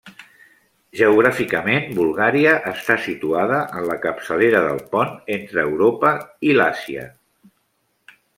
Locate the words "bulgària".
1.99-2.55